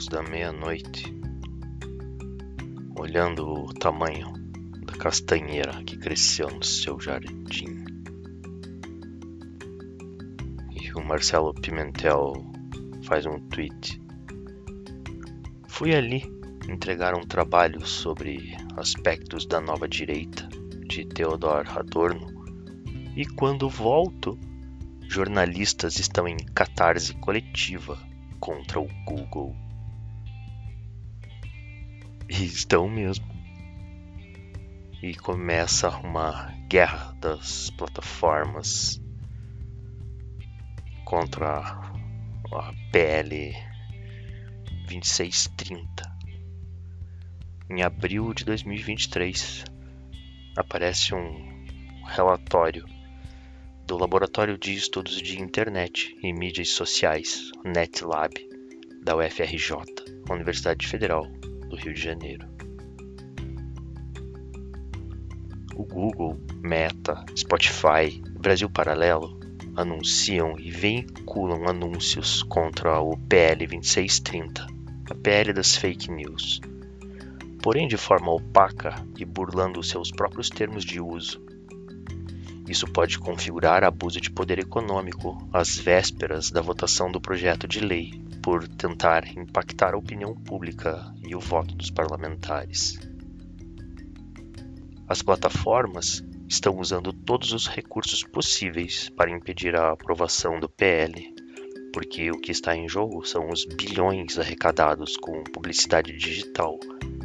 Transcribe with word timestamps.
graus 0.00 0.06
da 0.08 0.22
meia-noite, 0.22 1.14
olhando 2.98 3.46
o 3.46 3.74
tamanho 3.74 4.32
da 4.86 4.94
castanheira 4.94 5.82
que 5.84 5.98
cresceu 5.98 6.48
no 6.48 6.64
seu 6.64 6.98
jardim. 6.98 7.84
E 10.70 10.92
o 10.94 11.04
Marcelo 11.04 11.52
Pimentel 11.52 12.32
faz 13.04 13.26
um 13.26 13.38
tweet. 13.48 14.00
Fui 15.68 15.94
ali 15.94 16.22
entregar 16.68 17.14
um 17.14 17.26
trabalho 17.26 17.86
sobre 17.86 18.56
aspectos 18.76 19.44
da 19.44 19.60
nova 19.60 19.86
direita 19.86 20.48
de 20.86 21.04
Theodor 21.04 21.66
Adorno 21.76 22.26
e 23.14 23.26
quando 23.26 23.68
volto, 23.68 24.38
jornalistas 25.02 25.98
estão 25.98 26.26
em 26.26 26.38
catarse 26.54 27.12
coletiva 27.14 27.98
contra 28.38 28.80
o 28.80 28.88
Google. 29.04 29.54
E 32.30 32.44
estão 32.44 32.88
mesmo. 32.88 33.26
E 35.02 35.14
começa 35.16 35.88
uma 35.98 36.54
guerra 36.68 37.12
das 37.20 37.70
plataformas 37.70 39.02
contra 41.04 41.58
a 41.58 42.72
PL 42.92 43.52
2630. 44.86 45.80
Em 47.68 47.82
abril 47.82 48.32
de 48.32 48.44
2023, 48.44 49.64
aparece 50.56 51.12
um 51.12 51.64
relatório 52.04 52.86
do 53.88 53.98
Laboratório 53.98 54.56
de 54.56 54.72
Estudos 54.72 55.20
de 55.20 55.42
Internet 55.42 56.16
e 56.22 56.32
Mídias 56.32 56.68
Sociais, 56.70 57.50
NetLab, 57.64 58.32
da 59.02 59.16
UFRJ, 59.16 59.74
Universidade 60.30 60.86
Federal 60.86 61.39
do 61.70 61.76
Rio 61.76 61.94
de 61.94 62.02
Janeiro. 62.02 62.46
O 65.74 65.84
Google, 65.84 66.38
Meta, 66.60 67.24
Spotify, 67.34 68.20
Brasil 68.38 68.68
Paralelo 68.68 69.38
anunciam 69.74 70.58
e 70.58 70.70
veiculam 70.70 71.66
anúncios 71.66 72.42
contra 72.42 73.00
o 73.00 73.16
PL 73.16 73.66
2630, 73.66 74.66
a 75.10 75.14
PL 75.14 75.52
das 75.54 75.76
fake 75.76 76.10
news. 76.10 76.60
Porém, 77.62 77.88
de 77.88 77.96
forma 77.96 78.32
opaca 78.32 78.94
e 79.16 79.24
burlando 79.24 79.82
seus 79.82 80.10
próprios 80.10 80.50
termos 80.50 80.84
de 80.84 81.00
uso, 81.00 81.40
isso 82.68 82.86
pode 82.86 83.18
configurar 83.18 83.82
abuso 83.82 84.20
de 84.20 84.30
poder 84.30 84.58
econômico 84.58 85.36
às 85.52 85.76
vésperas 85.76 86.50
da 86.50 86.60
votação 86.60 87.10
do 87.10 87.20
projeto 87.20 87.66
de 87.66 87.80
lei, 87.80 88.12
por 88.42 88.66
tentar 88.66 89.26
impactar 89.36 89.94
a 89.94 89.98
opinião 89.98 90.34
pública 90.34 91.12
e 91.22 91.34
o 91.34 91.40
voto 91.40 91.74
dos 91.74 91.90
parlamentares. 91.90 92.98
As 95.08 95.22
plataformas 95.22 96.24
estão 96.48 96.78
usando 96.78 97.12
todos 97.12 97.52
os 97.52 97.66
recursos 97.66 98.24
possíveis 98.24 99.08
para 99.10 99.30
impedir 99.30 99.76
a 99.76 99.92
aprovação 99.92 100.58
do 100.58 100.68
PL, 100.68 101.34
porque 101.92 102.30
o 102.30 102.40
que 102.40 102.52
está 102.52 102.76
em 102.76 102.88
jogo 102.88 103.24
são 103.24 103.48
os 103.48 103.64
bilhões 103.64 104.38
arrecadados 104.38 105.16
com 105.16 105.44
publicidade 105.44 106.16
digital, 106.16 106.78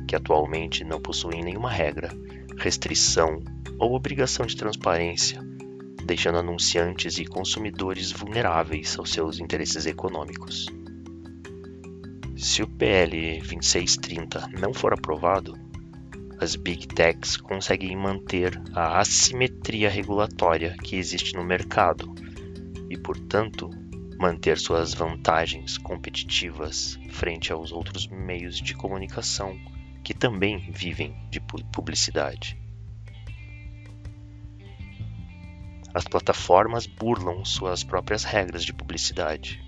que 0.07 0.16
atualmente 0.16 0.83
não 0.83 1.00
possuem 1.00 1.44
nenhuma 1.44 1.72
regra, 1.72 2.09
restrição 2.57 3.39
ou 3.79 3.94
obrigação 3.94 4.45
de 4.45 4.55
transparência, 4.55 5.41
deixando 6.05 6.38
anunciantes 6.38 7.17
e 7.17 7.25
consumidores 7.25 8.11
vulneráveis 8.11 8.97
aos 8.97 9.11
seus 9.11 9.39
interesses 9.39 9.85
econômicos. 9.85 10.67
Se 12.38 12.62
o 12.62 12.68
PL 12.68 13.40
2630 13.40 14.50
não 14.59 14.73
for 14.73 14.94
aprovado, 14.94 15.57
as 16.40 16.57
Big 16.57 16.85
Techs 16.88 17.38
conseguem 17.38 17.96
manter 17.96 18.62
a 18.73 19.00
assimetria 19.00 19.90
regulatória 19.90 20.75
que 20.84 20.97
existe 20.97 21.34
no 21.34 21.45
mercado 21.45 22.13
e, 22.90 22.97
portanto, 22.97 23.69
manter 24.19 24.57
suas 24.57 24.94
vantagens 24.94 25.78
competitivas 25.78 27.00
frente 27.09 27.53
aos 27.53 27.72
outros 27.72 28.07
meios 28.07 28.57
de 28.57 28.75
comunicação 28.75 29.57
que 30.03 30.13
também 30.13 30.72
vivem 30.72 31.16
de 31.29 31.40
publicidade. 31.40 32.59
As 35.94 36.03
plataformas 36.03 36.85
burlam 36.85 37.45
suas 37.45 37.81
próprias 37.81 38.25
regras 38.25 38.66
de 38.66 38.74
publicidade. 38.74 39.64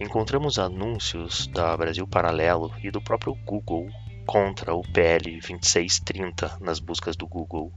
Encontramos 0.00 0.60
anúncios 0.60 1.48
da 1.48 1.76
Brasil 1.76 2.06
Paralelo 2.06 2.72
e 2.82 2.88
do 2.88 3.00
próprio 3.00 3.34
Google 3.44 3.88
contra 4.24 4.72
o 4.72 4.82
PL 4.82 5.32
2630 5.40 6.58
nas 6.60 6.78
buscas 6.78 7.16
do 7.16 7.26
Google, 7.26 7.72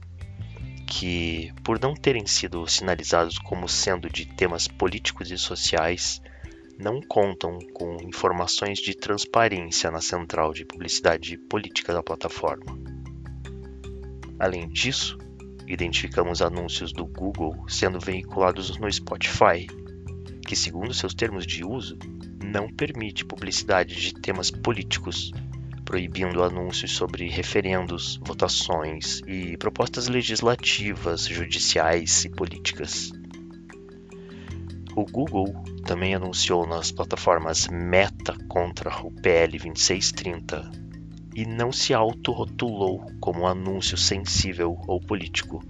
que, 0.86 1.52
por 1.64 1.80
não 1.80 1.94
terem 1.94 2.24
sido 2.24 2.64
sinalizados 2.68 3.38
como 3.38 3.68
sendo 3.68 4.08
de 4.08 4.24
temas 4.24 4.68
políticos 4.68 5.32
e 5.32 5.38
sociais, 5.38 6.22
não 6.78 7.00
contam 7.00 7.58
com 7.74 7.96
informações 8.02 8.78
de 8.78 8.94
transparência 8.94 9.90
na 9.90 10.00
central 10.00 10.52
de 10.52 10.64
publicidade 10.64 11.36
política 11.36 11.92
da 11.92 12.04
plataforma. 12.04 12.78
Além 14.38 14.68
disso, 14.68 15.18
identificamos 15.66 16.40
anúncios 16.40 16.92
do 16.92 17.04
Google 17.04 17.68
sendo 17.68 17.98
veiculados 17.98 18.76
no 18.78 18.92
Spotify, 18.92 19.66
que, 20.46 20.56
segundo 20.56 20.92
seus 20.92 21.14
termos 21.14 21.46
de 21.46 21.64
uso, 21.64 21.98
não 22.44 22.68
permite 22.68 23.24
publicidade 23.24 23.94
de 23.94 24.14
temas 24.14 24.50
políticos, 24.50 25.32
proibindo 25.84 26.42
anúncios 26.42 26.92
sobre 26.92 27.28
referendos, 27.28 28.20
votações 28.24 29.20
e 29.26 29.56
propostas 29.56 30.08
legislativas, 30.08 31.26
judiciais 31.26 32.24
e 32.24 32.28
políticas. 32.28 33.12
O 34.94 35.04
Google 35.04 35.54
também 35.86 36.14
anunciou 36.14 36.66
nas 36.66 36.92
plataformas 36.92 37.68
Meta 37.68 38.36
contra 38.48 38.90
o 39.02 39.10
PL 39.10 39.58
2630 39.58 40.70
e 41.34 41.46
não 41.46 41.72
se 41.72 41.94
autorrotulou 41.94 43.06
como 43.18 43.46
anúncio 43.46 43.96
sensível 43.96 44.78
ou 44.86 45.00
político, 45.00 45.64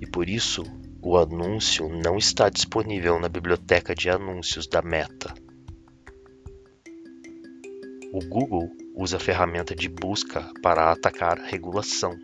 e 0.00 0.06
por 0.06 0.28
isso 0.28 0.64
o 1.00 1.16
anúncio 1.16 1.88
não 1.88 2.16
está 2.16 2.48
disponível 2.48 3.18
na 3.20 3.28
biblioteca 3.28 3.94
de 3.94 4.10
anúncios 4.10 4.66
da 4.66 4.82
Meta. 4.82 5.32
O 8.12 8.18
Google 8.28 8.68
usa 8.96 9.16
a 9.16 9.20
ferramenta 9.20 9.76
de 9.76 9.88
busca 9.88 10.50
para 10.60 10.90
atacar 10.90 11.38
a 11.38 11.46
regulação. 11.46 12.18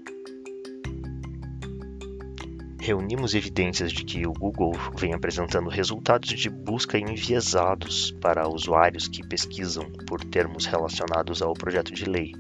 Reunimos 2.81 3.35
evidências 3.35 3.93
de 3.93 4.05
que 4.05 4.27
o 4.27 4.33
Google 4.33 4.73
vem 4.99 5.15
apresentando 5.15 5.71
resultados 5.71 6.29
de 6.29 6.51
busca 6.51 6.99
enviesados 6.99 8.11
para 8.21 8.49
usuários 8.49 9.09
que 9.09 9.27
pesquisam 9.27 9.91
por 10.07 10.23
termos 10.25 10.67
relacionados 10.67 11.41
ao 11.41 11.55
projeto 11.55 11.93
de 11.93 12.05
lei, 12.05 12.33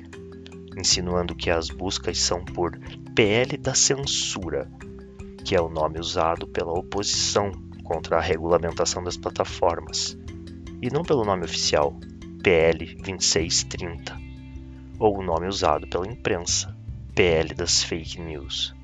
insinuando 0.77 1.35
que 1.35 1.49
as 1.49 1.69
buscas 1.69 2.19
são 2.19 2.45
por 2.45 2.77
PL 3.15 3.57
da 3.57 3.75
censura, 3.75 4.71
que 5.45 5.55
é 5.55 5.61
o 5.61 5.69
nome 5.69 6.01
usado 6.01 6.47
pela 6.47 6.73
oposição 6.73 7.53
contra 7.85 8.17
a 8.17 8.21
regulamentação 8.21 9.05
das 9.05 9.17
plataformas, 9.17 10.17
e 10.81 10.89
não 10.91 11.03
pelo 11.03 11.25
nome 11.25 11.45
oficial, 11.45 11.95
PL 12.43 12.95
2630, 12.97 14.19
ou 14.99 15.19
o 15.19 15.23
nome 15.23 15.47
usado 15.47 15.87
pela 15.87 16.07
imprensa, 16.07 16.75
PL 17.15 17.55
das 17.55 17.83
fake 17.83 18.21
news. 18.21 18.75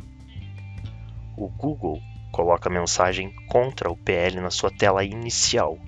O 1.37 1.49
Google 1.49 2.00
coloca 2.31 2.69
a 2.69 2.73
mensagem 2.73 3.34
contra 3.49 3.90
o 3.90 3.96
PL 3.96 4.40
na 4.40 4.50
sua 4.50 4.70
tela 4.70 5.02
inicial, 5.02 5.79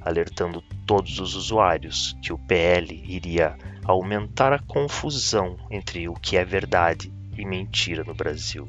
alertando 0.00 0.62
todos 0.86 1.18
os 1.18 1.34
usuários 1.34 2.16
que 2.22 2.32
o 2.32 2.38
PL 2.38 3.02
iria 3.04 3.56
aumentar 3.84 4.52
a 4.52 4.58
confusão 4.60 5.56
entre 5.70 6.08
o 6.08 6.14
que 6.14 6.36
é 6.36 6.44
verdade 6.44 7.12
e 7.36 7.44
mentira 7.44 8.04
no 8.04 8.14
Brasil. 8.14 8.68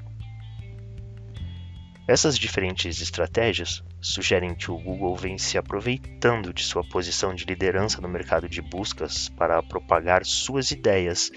Essas 2.08 2.38
diferentes 2.38 3.00
estratégias 3.00 3.84
sugerem 4.02 4.56
que 4.56 4.72
o 4.72 4.78
Google 4.78 5.16
vem 5.16 5.38
se 5.38 5.58
aproveitando 5.58 6.54
de 6.54 6.64
sua 6.64 6.84
posição 6.84 7.34
de 7.34 7.46
liderança 7.46 8.02
no 8.02 8.10
mercado 8.10 8.50
de 8.50 8.62
buscas 8.62 9.30
para 9.30 9.62
propagar 9.62 10.26
suas 10.26 10.72
ideias 10.72 11.32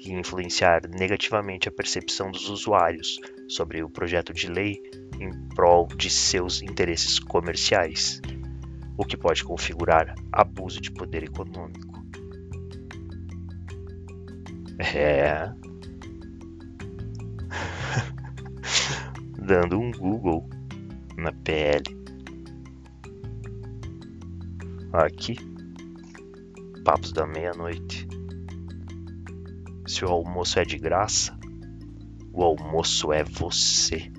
e 0.00 0.12
influenciar 0.12 0.82
negativamente 0.88 1.68
a 1.68 1.72
percepção 1.72 2.30
dos 2.30 2.48
usuários 2.48 3.18
sobre 3.48 3.82
o 3.82 3.88
projeto 3.88 4.32
de 4.32 4.48
lei 4.48 4.82
em 5.20 5.32
prol 5.54 5.86
de 5.86 6.10
seus 6.10 6.62
interesses 6.62 7.18
comerciais, 7.18 8.20
o 8.96 9.04
que 9.04 9.16
pode 9.16 9.44
configurar 9.44 10.14
abuso 10.32 10.80
de 10.80 10.90
poder 10.90 11.24
econômico. 11.24 11.88
É. 14.78 15.50
Dando 19.48 19.80
um 19.80 19.90
Google 19.90 20.46
na 21.16 21.32
PL. 21.32 21.82
Aqui. 24.92 25.36
Papos 26.84 27.14
da 27.14 27.26
Meia-Noite. 27.26 28.06
Se 29.86 30.04
o 30.04 30.08
almoço 30.08 30.58
é 30.58 30.66
de 30.66 30.76
graça, 30.76 31.34
o 32.30 32.44
almoço 32.44 33.10
é 33.10 33.24
você. 33.24 34.12